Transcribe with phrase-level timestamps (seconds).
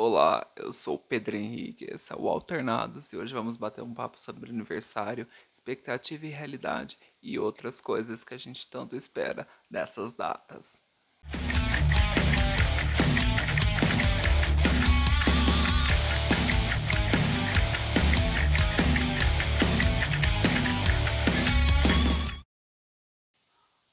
[0.00, 3.92] Olá, eu sou o Pedro Henrique, esse é o Alternados e hoje vamos bater um
[3.92, 10.12] papo sobre aniversário, expectativa e realidade e outras coisas que a gente tanto espera dessas
[10.12, 10.80] datas.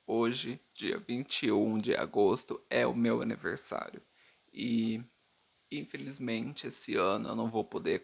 [0.06, 4.04] Hoje, dia 21 de agosto, é o meu aniversário
[4.54, 5.04] e
[5.78, 8.04] Infelizmente, esse ano eu não vou poder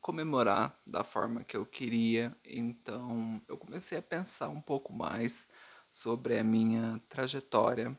[0.00, 5.48] comemorar da forma que eu queria, então eu comecei a pensar um pouco mais
[5.88, 7.98] sobre a minha trajetória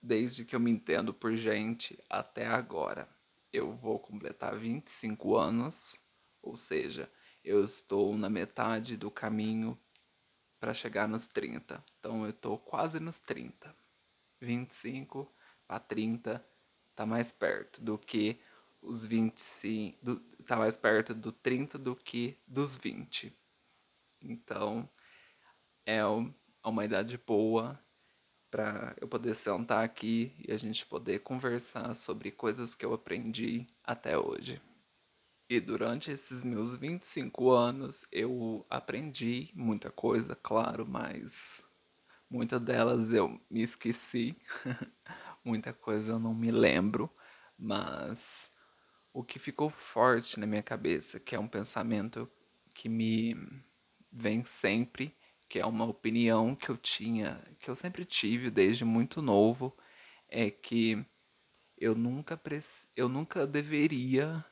[0.00, 3.08] desde que eu me entendo por gente até agora.
[3.52, 5.98] Eu vou completar 25 anos,
[6.42, 7.10] ou seja,
[7.42, 9.78] eu estou na metade do caminho
[10.60, 11.82] para chegar nos 30.
[11.98, 13.74] Então eu estou quase nos 30.
[14.40, 15.32] 25
[15.66, 16.46] para 30
[16.98, 18.40] tá mais perto do que
[18.82, 23.32] os 25, do, tá mais perto do 30 do que dos 20.
[24.20, 24.90] Então,
[25.86, 26.00] é
[26.64, 27.78] uma idade boa
[28.50, 33.64] para eu poder sentar aqui e a gente poder conversar sobre coisas que eu aprendi
[33.84, 34.60] até hoje.
[35.48, 41.62] E durante esses meus 25 anos eu aprendi muita coisa, claro, mas
[42.28, 44.36] muitas delas eu me esqueci.
[45.48, 47.10] muita coisa eu não me lembro,
[47.58, 48.50] mas
[49.12, 52.30] o que ficou forte na minha cabeça, que é um pensamento
[52.74, 53.34] que me
[54.12, 55.16] vem sempre,
[55.48, 59.76] que é uma opinião que eu tinha, que eu sempre tive desde muito novo,
[60.28, 61.04] é que
[61.78, 62.40] eu nunca,
[62.94, 64.44] eu nunca deveria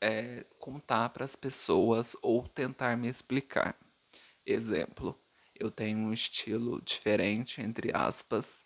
[0.00, 3.76] é, contar para as pessoas ou tentar me explicar.
[4.44, 5.18] Exemplo,
[5.54, 8.61] eu tenho um estilo diferente, entre aspas,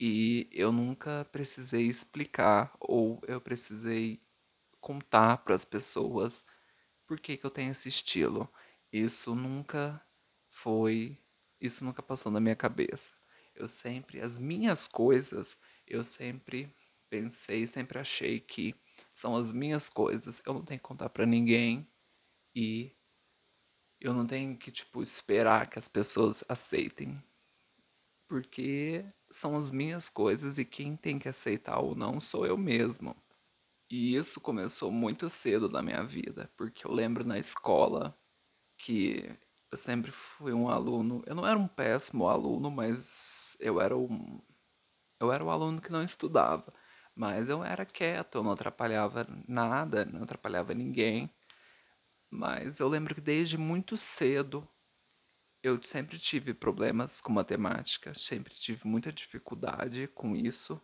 [0.00, 4.22] e eu nunca precisei explicar ou eu precisei
[4.80, 6.46] contar para as pessoas
[7.06, 8.48] por que, que eu tenho esse estilo.
[8.92, 10.04] Isso nunca
[10.50, 11.18] foi,
[11.60, 13.12] isso nunca passou na minha cabeça.
[13.54, 16.74] Eu sempre, as minhas coisas, eu sempre
[17.10, 18.74] pensei, sempre achei que
[19.12, 20.40] são as minhas coisas.
[20.46, 21.90] Eu não tenho que contar para ninguém
[22.54, 22.94] e
[24.00, 27.22] eu não tenho que tipo esperar que as pessoas aceitem
[28.28, 33.16] porque são as minhas coisas e quem tem que aceitar ou não sou eu mesmo.
[33.90, 38.18] E isso começou muito cedo na minha vida, porque eu lembro na escola
[38.78, 39.36] que
[39.70, 44.40] eu sempre fui um aluno, eu não era um péssimo aluno, mas eu era um
[45.20, 46.72] eu era o um aluno que não estudava,
[47.14, 51.30] mas eu era quieto, eu não atrapalhava nada, não atrapalhava ninguém.
[52.30, 54.68] Mas eu lembro que desde muito cedo
[55.62, 60.80] eu sempre tive problemas com matemática, sempre tive muita dificuldade com isso.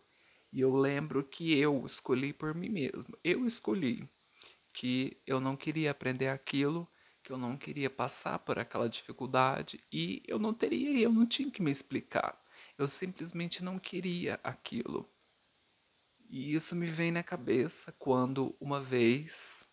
[0.51, 3.17] E eu lembro que eu escolhi por mim mesmo.
[3.23, 4.09] Eu escolhi
[4.73, 6.87] que eu não queria aprender aquilo,
[7.23, 11.49] que eu não queria passar por aquela dificuldade e eu não teria, eu não tinha
[11.49, 12.39] que me explicar.
[12.77, 15.09] Eu simplesmente não queria aquilo.
[16.29, 19.65] E isso me vem na cabeça quando uma vez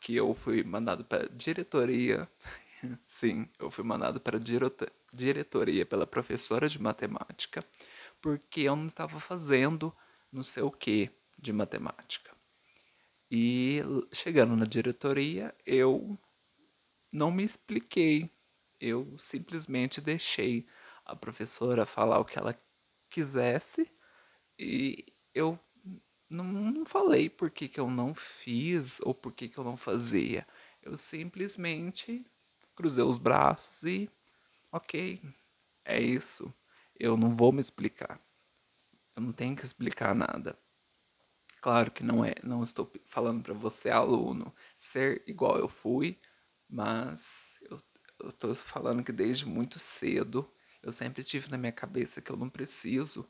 [0.00, 2.28] que eu fui mandado para diretoria
[3.06, 4.40] Sim, eu fui mandado para a
[5.12, 7.64] diretoria pela professora de matemática
[8.20, 9.94] porque eu não estava fazendo
[10.30, 12.36] não sei o que de matemática.
[13.30, 13.80] E
[14.12, 16.18] chegando na diretoria, eu
[17.12, 18.30] não me expliquei.
[18.80, 20.66] Eu simplesmente deixei
[21.04, 22.58] a professora falar o que ela
[23.10, 23.90] quisesse
[24.58, 25.58] e eu
[26.28, 29.76] não, não falei por que, que eu não fiz ou por que, que eu não
[29.76, 30.46] fazia.
[30.82, 32.24] Eu simplesmente
[32.78, 34.08] cruzei os braços e,
[34.70, 35.20] ok,
[35.84, 36.54] é isso.
[36.94, 38.20] Eu não vou me explicar.
[39.16, 40.56] Eu não tenho que explicar nada.
[41.60, 46.20] Claro que não é, não estou falando para você aluno ser igual eu fui,
[46.68, 47.58] mas
[48.20, 50.48] eu estou falando que desde muito cedo
[50.80, 53.28] eu sempre tive na minha cabeça que eu não preciso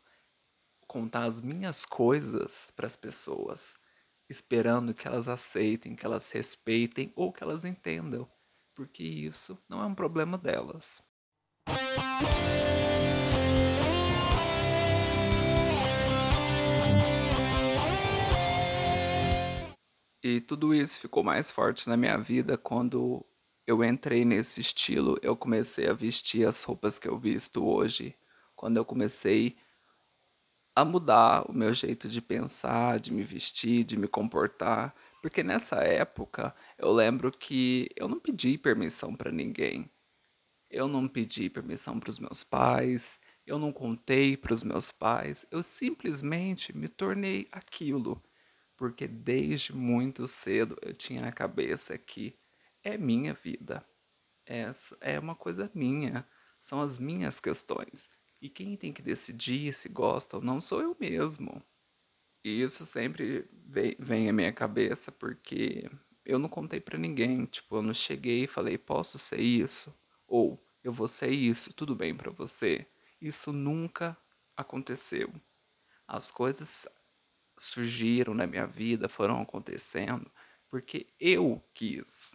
[0.86, 3.78] contar as minhas coisas para as pessoas,
[4.28, 8.30] esperando que elas aceitem, que elas respeitem ou que elas entendam
[8.78, 11.02] porque isso não é um problema delas.
[20.22, 23.26] E tudo isso ficou mais forte na minha vida quando
[23.66, 25.18] eu entrei nesse estilo.
[25.22, 28.14] Eu comecei a vestir as roupas que eu visto hoje.
[28.54, 29.56] Quando eu comecei
[30.76, 34.94] a mudar o meu jeito de pensar, de me vestir, de me comportar.
[35.22, 39.90] Porque nessa época eu lembro que eu não pedi permissão para ninguém.
[40.70, 45.46] Eu não pedi permissão para os meus pais, eu não contei para os meus pais,
[45.50, 48.22] eu simplesmente me tornei aquilo.
[48.76, 52.38] porque desde muito cedo eu tinha na cabeça que
[52.82, 53.84] é minha vida.
[54.46, 56.26] Essa é uma coisa minha,
[56.60, 58.08] são as minhas questões.
[58.40, 61.62] E quem tem que decidir se gosta ou não sou eu mesmo.
[62.44, 65.90] E isso sempre vem, vem à minha cabeça porque
[66.24, 67.44] eu não contei para ninguém.
[67.46, 69.94] Tipo, eu não cheguei e falei, posso ser isso?
[70.26, 72.86] Ou eu vou ser isso, tudo bem para você?
[73.20, 74.16] Isso nunca
[74.56, 75.32] aconteceu.
[76.06, 76.86] As coisas
[77.58, 80.30] surgiram na minha vida, foram acontecendo,
[80.68, 82.34] porque eu quis.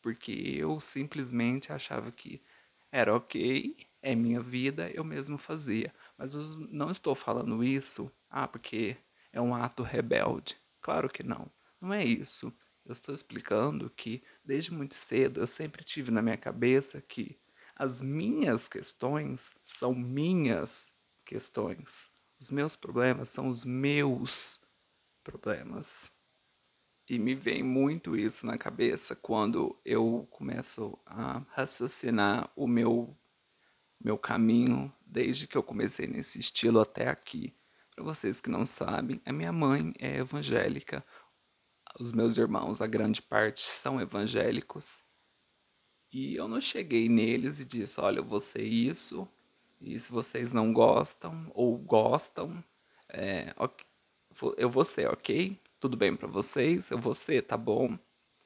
[0.00, 2.42] Porque eu simplesmente achava que
[2.90, 5.94] era ok, é minha vida, eu mesmo fazia.
[6.18, 8.96] Mas eu não estou falando isso, ah, porque
[9.32, 10.56] é um ato rebelde.
[10.80, 11.50] Claro que não.
[11.80, 12.52] Não é isso.
[12.84, 17.40] Eu estou explicando que desde muito cedo eu sempre tive na minha cabeça que
[17.74, 20.92] as minhas questões são minhas
[21.24, 22.10] questões.
[22.38, 24.60] Os meus problemas são os meus
[25.22, 26.10] problemas.
[27.08, 33.16] E me vem muito isso na cabeça quando eu começo a raciocinar o meu
[34.00, 37.54] meu caminho desde que eu comecei nesse estilo até aqui.
[37.94, 41.04] Para vocês que não sabem, a minha mãe é evangélica,
[42.00, 45.02] os meus irmãos, a grande parte, são evangélicos.
[46.10, 49.28] E eu não cheguei neles e disse: olha, eu vou ser isso,
[49.80, 52.64] e se vocês não gostam ou gostam,
[53.08, 53.54] é,
[54.56, 55.60] eu vou ser, ok?
[55.78, 56.90] Tudo bem para vocês?
[56.90, 57.98] Eu vou ser, tá bom?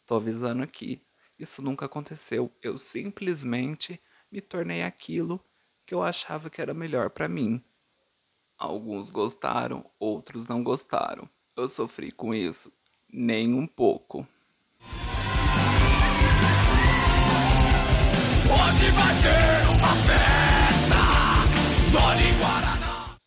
[0.06, 1.02] Tô avisando aqui.
[1.38, 2.50] Isso nunca aconteceu.
[2.62, 4.00] Eu simplesmente
[4.32, 5.44] me tornei aquilo
[5.84, 7.62] que eu achava que era melhor para mim.
[8.58, 11.28] Alguns gostaram, outros não gostaram.
[11.54, 12.72] Eu sofri com isso?
[13.12, 14.26] Nem um pouco.
[18.46, 20.96] Hoje vai ter uma festa,
[21.92, 23.18] Tony Guaraná.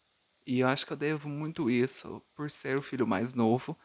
[0.48, 3.78] E eu acho que eu devo muito isso por ser o filho mais novo.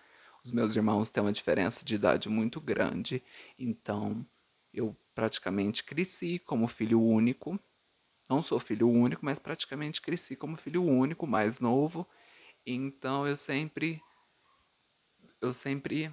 [0.43, 3.23] Os meus irmãos têm uma diferença de idade muito grande,
[3.59, 4.27] então
[4.73, 7.61] eu praticamente cresci como filho único
[8.29, 12.07] não sou filho único, mas praticamente cresci como filho único, mais novo.
[12.67, 14.01] Então eu sempre
[15.41, 16.11] eu sempre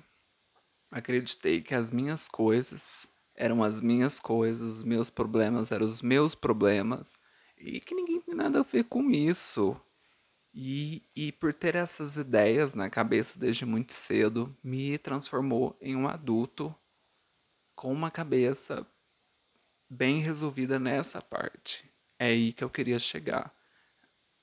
[0.92, 6.36] acreditei que as minhas coisas eram as minhas coisas, os meus problemas eram os meus
[6.36, 7.18] problemas
[7.58, 9.80] e que ninguém tem nada a ver com isso.
[10.54, 16.10] E, e por ter essas ideias na cabeça desde muito cedo, me transformou em um
[16.10, 16.76] adulto
[17.74, 18.86] com uma cabeça
[19.90, 21.91] bem resolvida nessa parte.
[22.22, 23.52] É aí que eu queria chegar.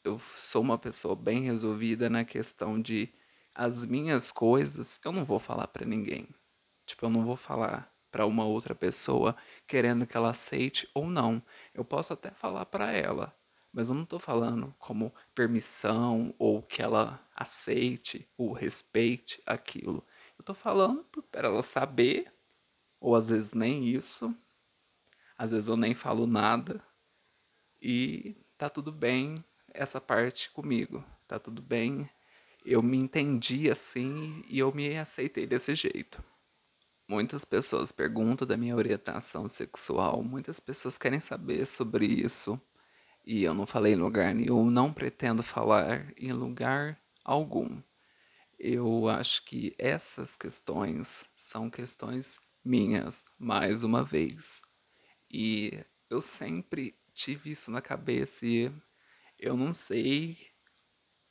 [0.03, 3.09] Eu sou uma pessoa bem resolvida na questão de
[3.55, 6.29] as minhas coisas eu não vou falar para ninguém.
[6.85, 11.41] Tipo, eu não vou falar para uma outra pessoa querendo que ela aceite ou não.
[11.73, 13.33] Eu posso até falar para ela,
[13.73, 20.05] mas eu não estou falando como permissão ou que ela aceite ou respeite aquilo.
[20.37, 22.35] Eu estou falando para ela saber,
[23.01, 24.37] ou às vezes nem isso.
[25.37, 26.83] Às vezes eu nem falo nada,
[27.81, 29.35] e tá tudo bem
[29.73, 31.05] essa parte comigo.
[31.27, 32.09] Tá tudo bem.
[32.65, 36.23] Eu me entendi assim e eu me aceitei desse jeito.
[37.09, 42.61] Muitas pessoas perguntam da minha orientação sexual, muitas pessoas querem saber sobre isso.
[43.25, 47.81] E eu não falei em lugar nenhum, não pretendo falar em lugar algum.
[48.59, 54.61] Eu acho que essas questões são questões minhas, mais uma vez.
[55.31, 58.73] E eu sempre tive isso na cabeça e
[59.37, 60.39] eu não sei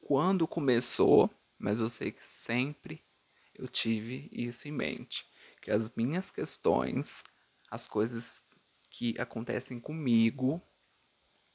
[0.01, 3.01] quando começou, mas eu sei que sempre
[3.55, 5.25] eu tive isso em mente,
[5.61, 7.23] que as minhas questões,
[7.71, 8.41] as coisas
[8.89, 10.61] que acontecem comigo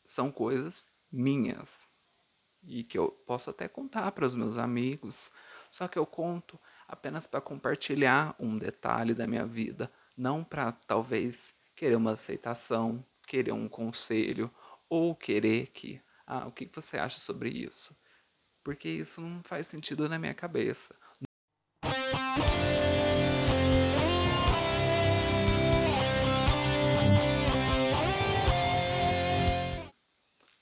[0.02, 1.86] são coisas minhas
[2.62, 5.30] e que eu posso até contar para os meus amigos,
[5.68, 6.58] só que eu conto
[6.88, 13.52] apenas para compartilhar um detalhe da minha vida, não para talvez querer uma aceitação, querer
[13.52, 14.50] um conselho
[14.88, 17.96] ou querer que, ah, o que você acha sobre isso?
[18.62, 20.94] Porque isso não faz sentido na minha cabeça.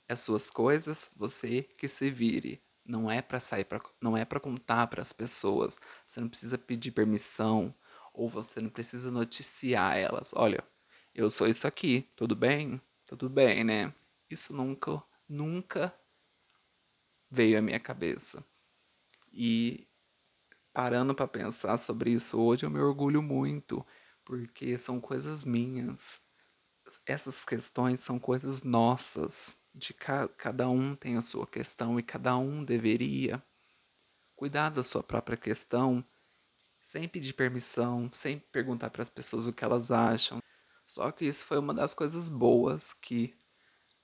[0.09, 2.63] As suas coisas, você que se vire.
[2.85, 5.79] Não é para sair para não é para contar para as pessoas.
[6.07, 7.75] Você não precisa pedir permissão
[8.13, 10.33] ou você não precisa noticiar elas.
[10.35, 10.65] Olha,
[11.15, 12.81] eu sou isso aqui, tudo bem?
[13.07, 13.93] Tudo bem, né?
[14.29, 15.95] Isso nunca, nunca
[17.31, 18.45] veio à minha cabeça.
[19.33, 19.87] E
[20.73, 23.85] parando para pensar sobre isso hoje, eu me orgulho muito,
[24.25, 26.21] porque são coisas minhas.
[27.07, 32.37] Essas questões são coisas nossas, de ca cada um tem a sua questão e cada
[32.37, 33.43] um deveria
[34.35, 36.05] cuidar da sua própria questão
[36.81, 40.40] sem pedir permissão, sem perguntar para as pessoas o que elas acham.
[40.91, 43.33] Só que isso foi uma das coisas boas que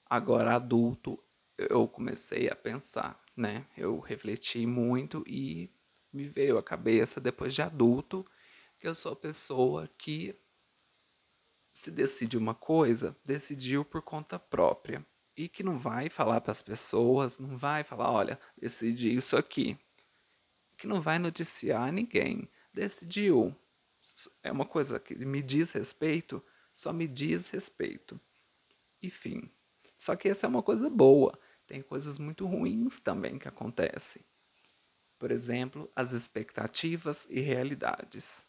[0.08, 1.20] agora adulto
[1.58, 3.66] eu comecei a pensar, né?
[3.76, 5.68] Eu refleti muito e
[6.12, 8.24] me veio à cabeça depois de adulto
[8.78, 10.40] que eu sou a pessoa que
[11.72, 15.04] se decide uma coisa, decidiu por conta própria
[15.36, 19.76] e que não vai falar para as pessoas, não vai falar, olha, decidi isso aqui,
[20.78, 23.52] que não vai noticiar ninguém, decidiu.
[24.40, 26.40] É uma coisa que me diz respeito,
[26.76, 28.20] só me diz respeito.
[29.02, 29.50] Enfim,
[29.96, 31.32] só que essa é uma coisa boa.
[31.66, 34.22] Tem coisas muito ruins também que acontecem.
[35.18, 38.44] Por exemplo, as expectativas e realidades.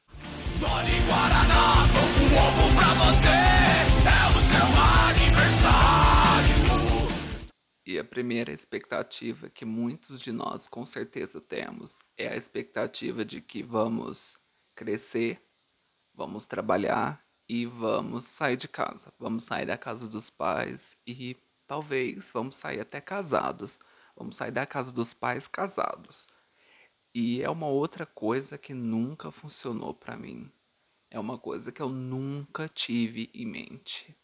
[0.60, 1.86] Tony Guaraná,
[2.36, 3.40] ovo pra você,
[4.04, 4.68] é o seu
[5.16, 6.68] aniversário.
[7.86, 13.40] E a primeira expectativa que muitos de nós com certeza temos é a expectativa de
[13.40, 14.38] que vamos
[14.76, 15.42] crescer,
[16.14, 19.14] vamos trabalhar e vamos sair de casa.
[19.20, 21.36] Vamos sair da casa dos pais e
[21.66, 23.80] talvez vamos sair até casados.
[24.16, 26.28] Vamos sair da casa dos pais casados.
[27.14, 30.52] E é uma outra coisa que nunca funcionou para mim.
[31.10, 34.16] É uma coisa que eu nunca tive em mente.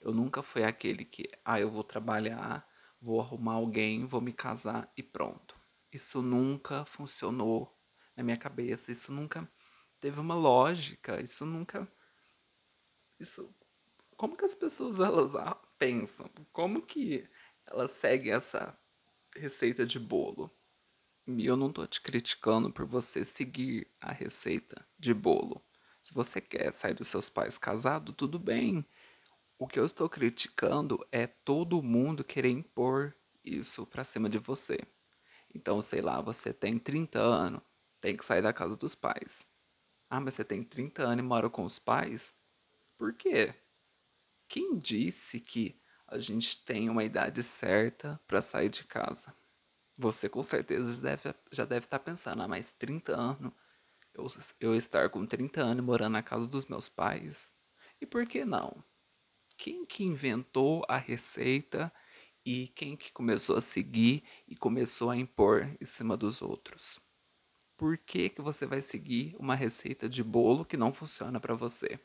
[0.00, 2.68] Eu nunca fui aquele que, ah, eu vou trabalhar,
[3.00, 5.56] vou arrumar alguém, vou me casar e pronto.
[5.92, 7.74] Isso nunca funcionou
[8.14, 8.92] na minha cabeça.
[8.92, 9.50] Isso nunca
[9.98, 11.20] teve uma lógica.
[11.20, 11.90] Isso nunca.
[13.18, 13.54] Isso.
[14.16, 15.32] Como que as pessoas elas
[15.78, 16.30] pensam?
[16.52, 17.28] Como que
[17.66, 18.78] elas seguem essa
[19.34, 20.50] receita de bolo?
[21.26, 25.64] E eu não tô te criticando por você seguir a receita de bolo.
[26.02, 28.86] Se você quer sair dos seus pais casado, tudo bem.
[29.58, 34.78] O que eu estou criticando é todo mundo querer impor isso para cima de você.
[35.54, 37.62] Então, sei lá, você tem 30 anos,
[38.00, 39.46] tem que sair da casa dos pais.
[40.10, 42.35] Ah, mas você tem 30 anos e mora com os pais?
[42.98, 43.54] Por quê?
[44.48, 49.36] Quem disse que a gente tem uma idade certa para sair de casa?
[49.98, 53.52] Você com certeza deve, já deve estar tá pensando, ah, mas 30 anos,
[54.14, 54.26] eu,
[54.60, 57.52] eu estar com 30 anos morando na casa dos meus pais?
[58.00, 58.84] E por que não?
[59.56, 61.92] Quem que inventou a receita
[62.44, 67.00] e quem que começou a seguir e começou a impor em cima dos outros?
[67.76, 71.98] Por que, que você vai seguir uma receita de bolo que não funciona para você?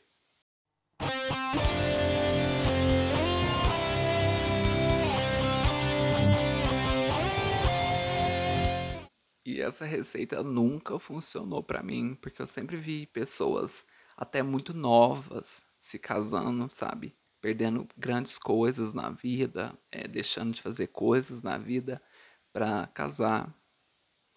[9.44, 13.84] E essa receita nunca funcionou para mim, porque eu sempre vi pessoas
[14.16, 17.14] até muito novas se casando, sabe?
[17.40, 22.00] Perdendo grandes coisas na vida, é, deixando de fazer coisas na vida
[22.52, 23.52] para casar.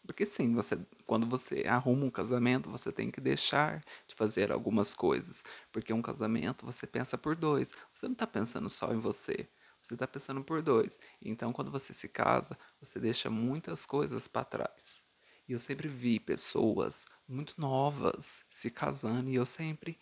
[0.06, 4.94] Porque sim, você, quando você arruma um casamento, você tem que deixar de fazer algumas
[4.94, 5.44] coisas.
[5.72, 7.72] Porque um casamento você pensa por dois.
[7.94, 9.50] Você não está pensando só em você.
[9.82, 11.00] Você está pensando por dois.
[11.22, 15.04] Então, quando você se casa, você deixa muitas coisas para trás.
[15.48, 20.00] E eu sempre vi pessoas muito novas se casando e eu sempre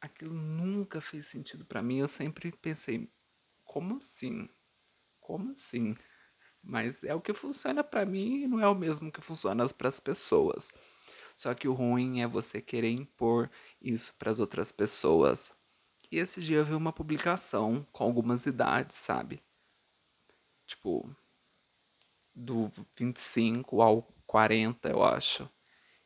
[0.00, 1.98] aquilo nunca fez sentido para mim.
[1.98, 3.10] Eu sempre pensei,
[3.64, 4.48] como assim?
[5.20, 5.96] Como assim?
[6.68, 9.88] Mas é o que funciona para mim e não é o mesmo que funciona para
[9.88, 10.70] as pessoas.
[11.34, 15.50] Só que o ruim é você querer impor isso para as outras pessoas.
[16.12, 19.42] E esse dia eu vi uma publicação com algumas idades, sabe?
[20.66, 21.10] Tipo,
[22.34, 25.48] do 25 ao 40, eu acho.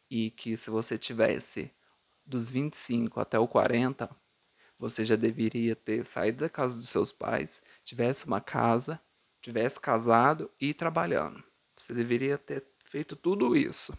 [0.09, 1.73] E que se você tivesse
[2.25, 4.09] dos 25 até o 40,
[4.79, 9.01] você já deveria ter saído da casa dos seus pais, tivesse uma casa,
[9.43, 11.43] tivesse casado e trabalhando.
[11.77, 13.93] Você deveria ter feito tudo isso.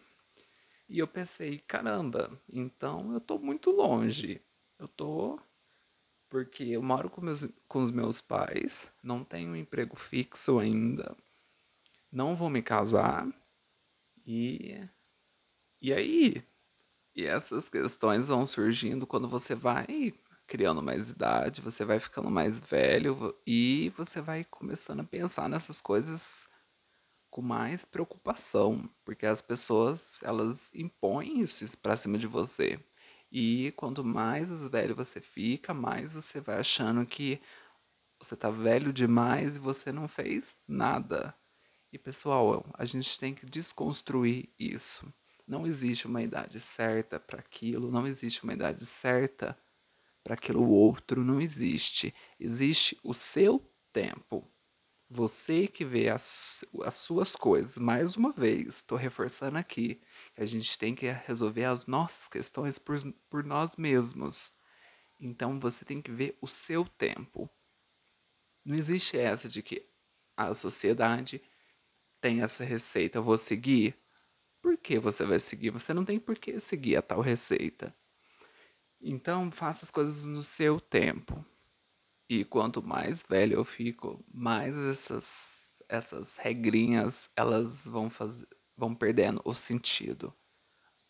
[0.89, 4.41] E eu pensei, caramba, então eu tô muito longe.
[4.79, 5.39] Eu tô
[6.29, 11.15] porque eu moro com, meus, com os meus pais, não tenho um emprego fixo ainda,
[12.11, 13.27] não vou me casar,
[14.25, 14.79] e,
[15.79, 16.43] e aí,
[17.15, 20.11] e essas questões vão surgindo quando você vai
[20.47, 25.81] criando mais idade, você vai ficando mais velho e você vai começando a pensar nessas
[25.81, 26.47] coisas
[27.29, 32.79] com mais preocupação, porque as pessoas elas impõem isso para cima de você.
[33.31, 37.41] E quanto mais velho você fica, mais você vai achando que
[38.19, 41.33] você tá velho demais e você não fez nada.
[41.91, 45.11] E pessoal, a gente tem que desconstruir isso.
[45.47, 49.57] Não existe uma idade certa para aquilo, não existe uma idade certa
[50.23, 52.13] para aquilo outro, não existe.
[52.39, 53.59] Existe o seu
[53.91, 54.49] tempo.
[55.09, 60.01] Você que vê as, as suas coisas, mais uma vez, estou reforçando aqui
[60.35, 62.99] A gente tem que resolver as nossas questões por,
[63.29, 64.51] por nós mesmos.
[65.19, 67.49] Então você tem que ver o seu tempo.
[68.65, 69.87] Não existe essa de que
[70.35, 71.41] a sociedade
[72.19, 73.95] tem essa receita, eu vou seguir.
[74.61, 75.69] Por que você vai seguir?
[75.71, 77.95] Você não tem por que seguir a tal receita.
[79.05, 81.45] Então faça as coisas no seu tempo.
[82.29, 89.41] E quanto mais velho eu fico, mais essas, essas regrinhas elas vão, fazer, vão perdendo
[89.43, 90.33] o sentido.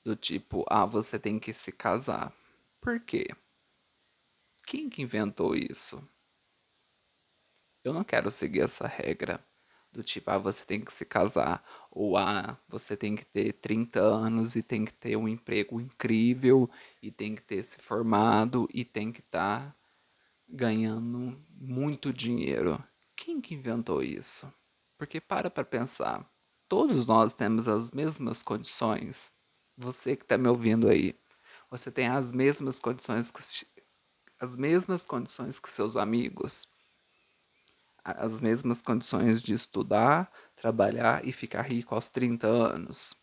[0.04, 2.36] Do tipo, ah, você tem que se casar.
[2.82, 3.28] Por quê?
[4.66, 6.06] Quem que inventou isso?
[7.84, 9.46] Eu não quero seguir essa regra
[9.94, 14.00] do tipo, ah, você tem que se casar, ou ah, você tem que ter 30
[14.00, 16.70] anos e tem que ter um emprego incrível,
[17.02, 19.76] e tem que ter se formado, e tem que estar tá
[20.50, 22.84] ganhando muito dinheiro.
[23.16, 24.52] Quem que inventou isso?
[24.98, 26.28] Porque para para pensar,
[26.68, 29.32] todos nós temos as mesmas condições.
[29.78, 31.16] Você que está me ouvindo aí,
[31.70, 33.42] você tem as mesmas condições que,
[34.40, 36.68] as mesmas condições que seus amigos
[38.04, 43.16] as mesmas condições de estudar, trabalhar e ficar rico aos 30 anos?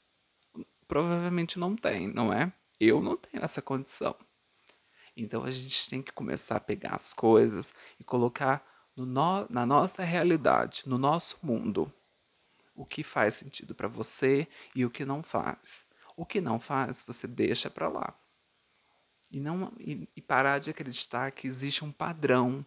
[0.89, 2.53] Provavelmente não tem, não é?
[2.79, 4.17] Eu não tenho essa condição.
[5.17, 8.65] Então a gente tem que começar a pegar as coisas e colocar
[8.97, 11.93] no, na nossa realidade, no nosso mundo,
[12.75, 15.85] o que faz sentido para você e o que não faz.
[16.17, 18.15] O que não faz, você deixa para lá.
[19.31, 22.65] E, não, e, e parar de acreditar que existe um padrão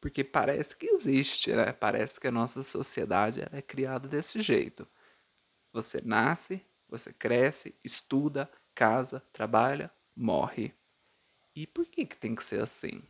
[0.00, 1.72] porque parece que existe, né?
[1.72, 4.86] Parece que a nossa sociedade é criada desse jeito.
[5.72, 10.72] Você nasce, você cresce, estuda, casa, trabalha, morre.
[11.54, 13.02] E por que, que tem que ser assim?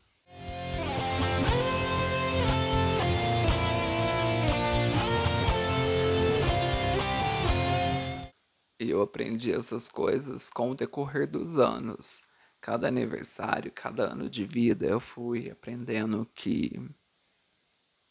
[8.80, 12.23] E eu aprendi essas coisas com o decorrer dos anos
[12.60, 16.73] cada aniversário, cada ano de vida, eu fui aprendendo que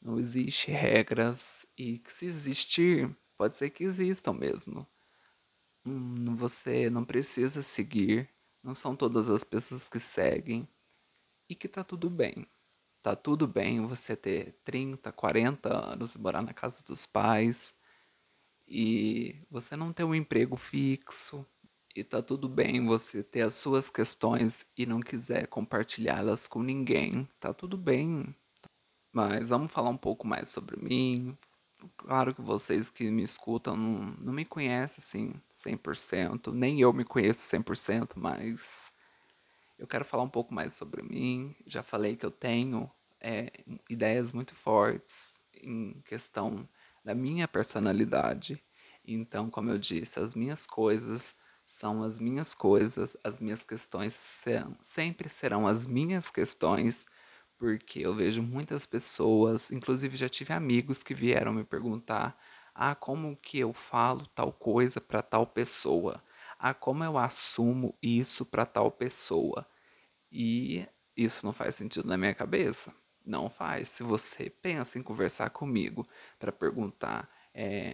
[0.02, 4.88] não existe regras e que se existir, pode ser que existam mesmo.
[5.86, 8.30] Hum, você não precisa seguir,
[8.64, 10.68] não são todas as pessoas que seguem
[11.50, 12.48] e que tá tudo bem.
[13.02, 17.74] Tá tudo bem você ter 30, 40 anos morar na casa dos pais
[18.68, 21.46] e você não ter um emprego fixo,
[21.98, 27.28] e tá tudo bem você ter as suas questões e não quiser compartilhá-las com ninguém.
[27.40, 28.36] Tá tudo bem.
[29.12, 31.36] Mas vamos falar um pouco mais sobre mim.
[31.98, 37.04] Claro que vocês que me escutam não, não me conhecem assim 100%, nem eu me
[37.04, 38.92] conheço 100%, mas
[39.80, 41.56] eu quero falar um pouco mais sobre mim.
[41.66, 43.52] Já falei que eu tenho é,
[43.90, 46.70] ideias muito fortes em questão
[47.04, 48.64] da minha personalidade.
[49.04, 51.34] Então, como eu disse, as minhas coisas
[51.68, 57.08] são as minhas coisas, as minhas questões serão, sempre serão as minhas questões,
[57.60, 62.40] porque eu vejo muitas pessoas, inclusive já tive amigos que vieram me perguntar:
[62.76, 66.24] "Ah, como que eu falo tal coisa para tal pessoa?
[66.60, 69.68] Ah, como eu assumo isso para tal pessoa?"
[70.32, 72.94] E isso não faz sentido na minha cabeça.
[73.26, 73.90] Não faz.
[73.90, 76.08] Se você pensa em conversar comigo
[76.40, 77.94] para perguntar, é,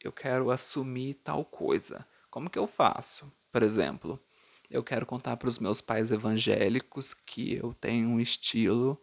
[0.00, 2.06] eu quero assumir tal coisa.
[2.30, 3.32] Como que eu faço?
[3.50, 4.22] Por exemplo,
[4.70, 9.00] eu quero contar para os meus pais evangélicos que eu tenho um estilo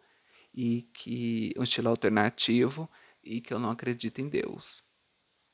[0.54, 2.90] e que um estilo alternativo
[3.22, 4.82] e que eu não acredito em Deus.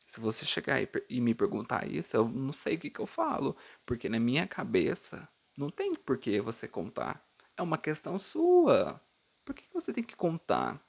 [0.06, 3.06] Se você chegar e, e me perguntar isso, eu não sei o que, que eu
[3.06, 7.26] falo, porque na minha cabeça não tem por que você contar.
[7.56, 9.00] É uma questão sua.
[9.44, 10.80] Por que você tem que contar?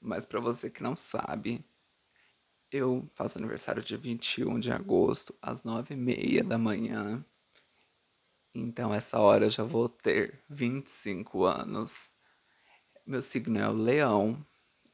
[0.00, 1.64] Mas para você que não sabe,
[2.76, 7.24] eu faço aniversário dia 21 de agosto, às 9h30 da manhã.
[8.54, 12.08] Então, essa hora eu já vou ter 25 anos.
[13.06, 14.44] Meu signo é o leão.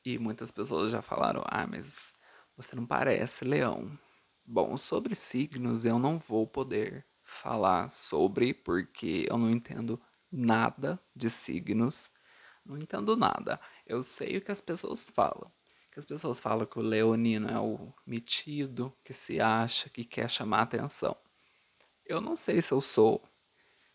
[0.04, 2.14] E muitas pessoas já falaram: Ah, mas
[2.56, 3.96] você não parece leão.
[4.44, 11.30] Bom, sobre signos eu não vou poder falar sobre, porque eu não entendo nada de
[11.30, 12.10] signos.
[12.64, 13.60] Não entendo nada.
[13.86, 15.50] Eu sei o que as pessoas falam
[15.92, 20.28] que as pessoas falam que o leonino é o metido, que se acha, que quer
[20.30, 21.14] chamar atenção.
[22.06, 23.22] Eu não sei se eu sou.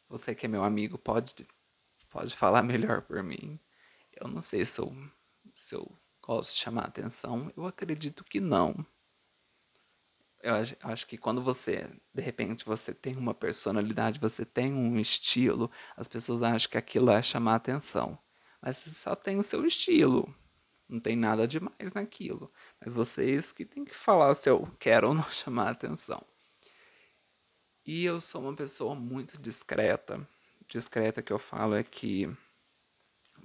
[0.08, 1.34] Você que é meu amigo pode,
[2.12, 3.60] pode falar melhor por mim.
[4.16, 4.96] Eu não sei se eu,
[5.56, 7.52] se eu gosto de chamar atenção.
[7.58, 8.86] Eu acredito que não.
[10.44, 15.70] Eu acho, que quando você, de repente, você tem uma personalidade, você tem um estilo,
[15.96, 18.20] as pessoas acham que aquilo é chamar atenção.
[18.62, 20.34] Mas você só tem o seu estilo.
[20.88, 22.52] Não tem nada demais naquilo.
[22.80, 26.24] Mas vocês que têm que falar se eu quero ou não chamar a atenção.
[27.86, 30.28] E eu sou uma pessoa muito discreta.
[30.68, 32.30] Discreta que eu falo é que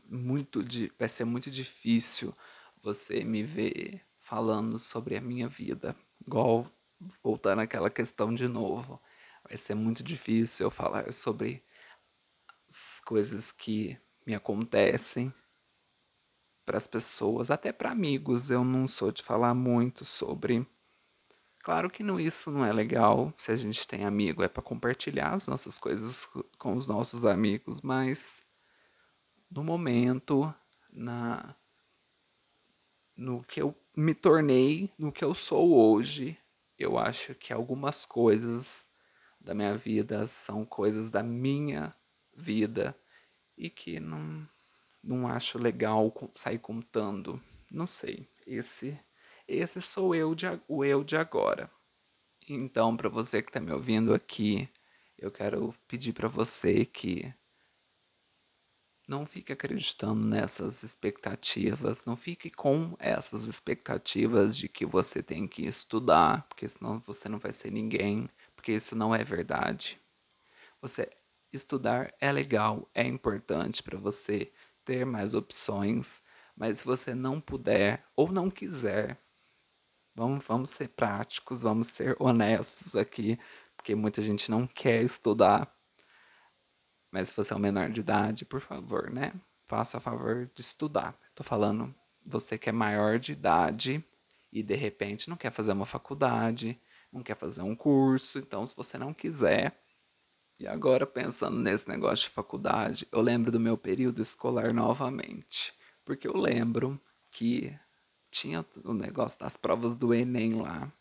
[0.05, 2.35] muito de, vai ser muito difícil
[2.83, 5.97] você me ver falando sobre a minha vida.
[6.27, 6.71] Igual
[7.23, 9.01] voltando àquela questão de novo.
[9.49, 11.65] Vai ser muito difícil eu falar sobre
[12.69, 15.33] as coisas que me acontecem
[16.65, 18.51] para as pessoas, até para amigos.
[18.51, 20.67] Eu não sou de falar muito sobre
[21.63, 23.33] Claro que não, isso não é legal.
[23.39, 27.81] Se a gente tem amigo, é para compartilhar as nossas coisas com os nossos amigos,
[27.81, 28.43] mas
[29.49, 30.53] no momento,
[30.93, 31.55] na
[33.17, 36.37] no que eu me tornei, no que eu sou hoje,
[36.77, 38.89] eu acho que algumas coisas
[39.41, 41.95] da minha vida são coisas da minha
[42.35, 42.97] vida
[43.57, 44.49] e que não
[45.03, 47.41] não acho legal sair contando.
[47.71, 48.29] Não sei.
[48.47, 48.99] Esse
[49.47, 51.71] esse sou eu de, o eu de agora.
[52.49, 54.69] Então, para você que está me ouvindo aqui,
[55.19, 57.33] eu quero pedir para você que
[59.07, 65.67] não fique acreditando nessas expectativas, não fique com essas expectativas de que você tem que
[65.67, 70.01] estudar, porque senão você não vai ser ninguém, porque isso não é verdade.
[70.81, 71.11] Você
[71.53, 74.51] estudar é legal, é importante para você
[74.85, 76.23] ter mais opções,
[76.57, 79.19] mas se você não puder ou não quiser,
[80.15, 83.39] Vamos, vamos ser práticos, vamos ser honestos aqui,
[83.77, 85.75] porque muita gente não quer estudar.
[87.11, 89.33] Mas se você é um menor de idade, por favor, né?
[89.67, 91.19] Faça a favor de estudar.
[91.31, 91.95] Estou falando
[92.29, 94.05] você que é maior de idade
[94.53, 96.79] e de repente não quer fazer uma faculdade,
[97.11, 99.82] não quer fazer um curso, então se você não quiser.
[100.63, 106.29] E agora pensando nesse negócio de faculdade, eu lembro do meu período escolar novamente, porque
[106.29, 107.01] eu lembro
[107.33, 107.77] que
[108.31, 110.93] tinha o negócio das provas do Enem lá.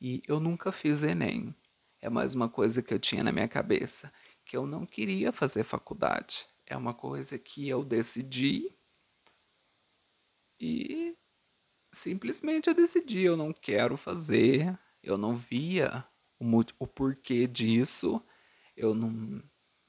[0.00, 1.54] E eu nunca fiz Enem.
[2.00, 4.10] É mais uma coisa que eu tinha na minha cabeça,
[4.42, 6.46] que eu não queria fazer faculdade.
[6.66, 8.74] É uma coisa que eu decidi
[10.58, 11.14] e
[11.92, 14.78] simplesmente eu decidi, eu não quero fazer.
[15.02, 16.06] Eu não via
[16.40, 16.46] o,
[16.78, 18.24] o porquê disso.
[18.76, 19.42] Eu não,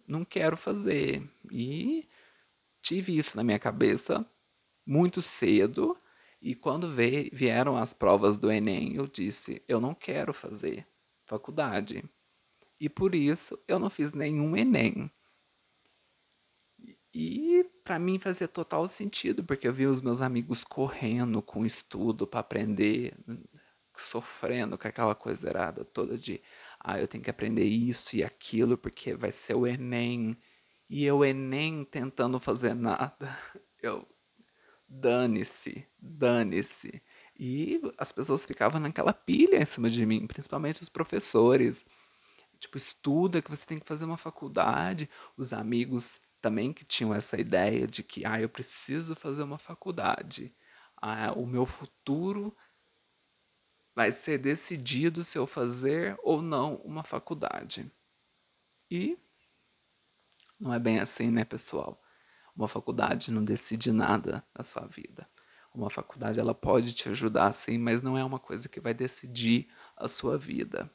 [0.07, 1.27] não quero fazer.
[1.51, 2.07] E
[2.81, 4.25] tive isso na minha cabeça
[4.85, 5.97] muito cedo
[6.45, 10.85] e quando vieram as provas do Enem, eu disse: eu não quero fazer
[11.25, 12.03] faculdade.
[12.79, 15.09] E por isso eu não fiz nenhum Enem.
[17.11, 22.27] E para mim fazia total sentido, porque eu vi os meus amigos correndo com estudo
[22.27, 23.17] para aprender,
[24.01, 26.41] sofrendo com aquela coisa errada toda de
[26.79, 30.37] ah, eu tenho que aprender isso e aquilo porque vai ser o Enem.
[30.89, 33.35] E eu Enem tentando fazer nada.
[33.81, 34.07] Eu
[34.87, 37.01] dane-se, dane-se.
[37.37, 41.85] E as pessoas ficavam naquela pilha em cima de mim, principalmente os professores.
[42.59, 45.09] Tipo, estuda que você tem que fazer uma faculdade.
[45.37, 50.55] Os amigos também que tinham essa ideia de que, ah, eu preciso fazer uma faculdade.
[51.01, 52.55] Ah, o meu futuro
[53.95, 57.89] vai ser decidido se eu fazer ou não uma faculdade.
[58.91, 59.17] E
[60.59, 62.01] não é bem assim, né, pessoal?
[62.55, 65.27] Uma faculdade não decide nada na sua vida.
[65.73, 69.67] Uma faculdade ela pode te ajudar sim, mas não é uma coisa que vai decidir
[69.95, 70.89] a sua vida.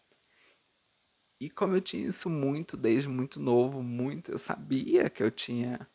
[1.38, 5.86] E como eu tinha isso muito desde muito novo, muito, eu sabia que eu tinha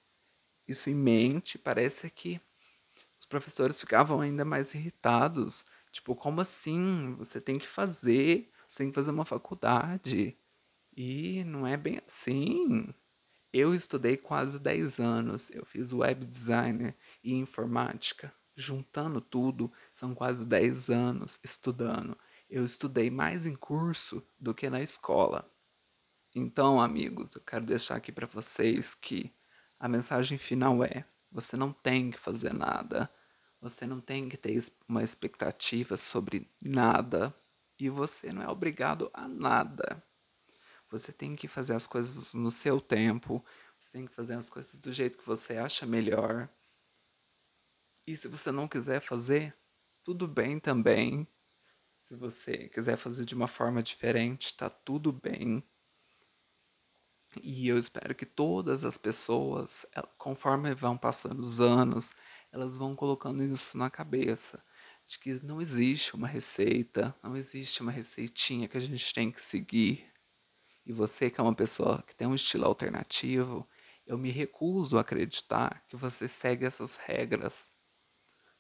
[0.67, 2.41] isso em mente, parece que
[3.19, 5.65] os professores ficavam ainda mais irritados.
[5.95, 7.15] Tipo, como assim?
[7.15, 10.37] Você tem que fazer, você tem que fazer uma faculdade.
[10.93, 12.93] E não é bem assim.
[13.53, 18.33] Eu estudei quase 10 anos, eu fiz web designer e informática.
[18.57, 22.17] Juntando tudo, são quase 10 anos estudando.
[22.49, 25.49] Eu estudei mais em curso do que na escola.
[26.35, 29.33] Então, amigos, eu quero deixar aqui para vocês que
[29.79, 33.09] a mensagem final é: você não tem que fazer nada,
[33.69, 37.35] você não tem que ter uma expectativa sobre nada
[37.79, 40.03] e você não é obrigado a nada.
[40.91, 43.43] Você tem que fazer as coisas no seu tempo,
[43.79, 46.47] você tem que fazer as coisas do jeito que você acha melhor.
[48.05, 49.57] E se você não quiser fazer,
[50.03, 51.27] tudo bem também.
[51.97, 55.63] Se você quiser fazer de uma forma diferente, tá tudo bem.
[57.41, 59.87] E eu espero que todas as pessoas,
[60.19, 62.13] conforme vão passando os anos,
[62.55, 64.63] elas vão colocando isso na cabeça.
[65.05, 69.41] De que não existe uma receita, não existe uma receitinha que a gente tem que
[69.41, 70.09] seguir.
[70.85, 73.67] E você que é uma pessoa que tem um estilo alternativo,
[74.07, 77.69] eu me recuso a acreditar que você segue essas regras,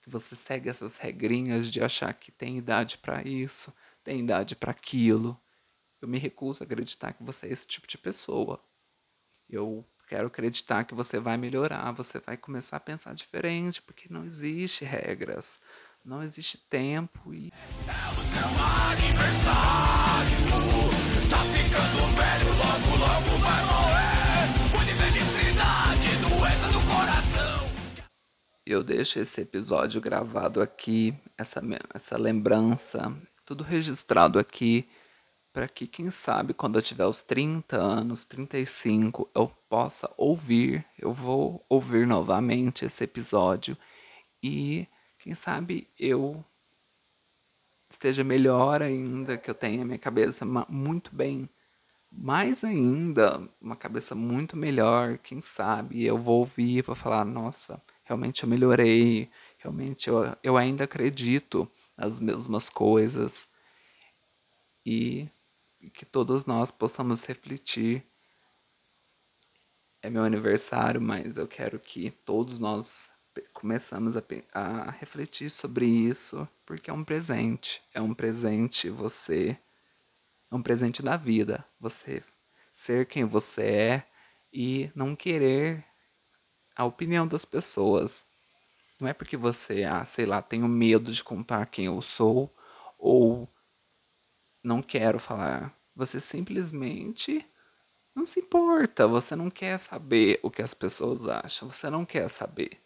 [0.01, 4.71] que você segue essas regrinhas de achar que tem idade para isso, tem idade para
[4.71, 5.41] aquilo.
[6.01, 8.61] eu me recuso a acreditar que você é esse tipo de pessoa.
[9.49, 14.25] Eu quero acreditar que você vai melhorar, você vai começar a pensar diferente, porque não
[14.25, 15.59] existe regras,
[16.03, 17.51] não existe tempo e.
[17.87, 18.47] É o seu
[18.93, 20.37] aniversário,
[21.29, 23.65] tá ficando velho, logo, logo vai.
[28.67, 31.61] Eu deixo esse episódio gravado aqui, essa,
[31.93, 33.15] essa lembrança,
[33.45, 34.89] tudo registrado aqui
[35.55, 41.13] para que, quem sabe, quando eu tiver os 30 anos, 35, eu possa ouvir, eu
[41.13, 43.77] vou ouvir novamente esse episódio
[44.43, 44.85] e,
[45.17, 46.43] quem sabe, eu
[47.89, 51.47] esteja melhor ainda, que eu tenha minha cabeça muito bem,
[52.11, 58.43] mais ainda, uma cabeça muito melhor, quem sabe, eu vou ouvir vou falar, nossa, realmente
[58.43, 61.65] eu melhorei, realmente eu, eu ainda acredito
[61.97, 63.55] nas mesmas coisas.
[64.85, 65.27] E
[65.89, 68.05] que todos nós possamos refletir.
[70.01, 73.09] É meu aniversário, mas eu quero que todos nós
[73.53, 77.81] começamos a, a refletir sobre isso, porque é um presente.
[77.93, 79.57] É um presente você.
[80.51, 81.65] É um presente da vida.
[81.79, 82.23] Você
[82.71, 84.07] ser quem você é
[84.53, 85.83] e não querer
[86.75, 88.25] a opinião das pessoas.
[88.99, 92.53] Não é porque você, ah, sei lá, tenho medo de contar quem eu sou
[92.97, 93.49] ou
[94.65, 95.73] não quero falar.
[95.95, 97.45] Você simplesmente
[98.13, 102.27] não se importa, você não quer saber o que as pessoas acham, você não quer
[102.29, 102.81] saber.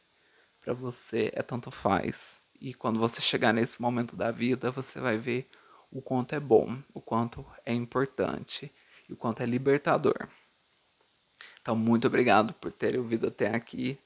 [0.59, 2.39] Para você é tanto faz.
[2.59, 5.49] E quando você chegar nesse momento da vida, você vai ver
[5.91, 8.71] o quanto é bom, o quanto é importante
[9.07, 10.27] e o quanto é libertador.
[11.61, 13.97] Então, muito obrigado por ter ouvido até aqui.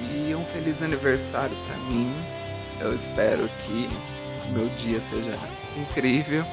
[0.00, 2.10] E um feliz aniversário para mim.
[2.80, 5.36] Eu espero que meu dia seja
[5.76, 6.44] incrível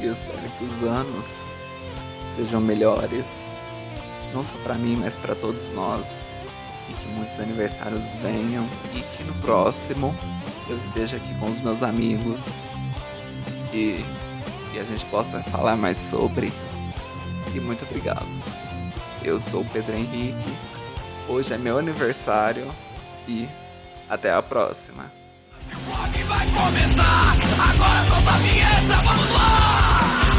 [0.00, 1.44] e espero que os anos
[2.26, 3.50] sejam melhores,
[4.32, 6.28] não só para mim, mas para todos nós.
[6.88, 10.14] E que muitos aniversários venham e que no próximo
[10.68, 12.58] eu esteja aqui com os meus amigos
[13.72, 14.04] e,
[14.74, 16.52] e a gente possa falar mais sobre.
[17.54, 18.26] E muito obrigado.
[19.22, 20.52] Eu sou o Pedro Henrique.
[21.28, 22.66] Hoje é meu aniversário
[23.28, 23.48] e
[24.08, 25.19] até a próxima
[26.30, 27.36] vai começar.
[27.70, 30.38] Agora solta a vinheta, vamos lá.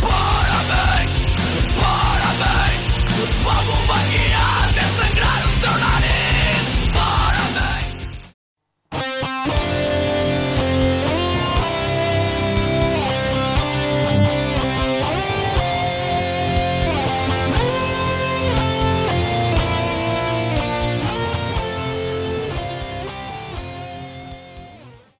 [0.00, 1.19] Parabéns.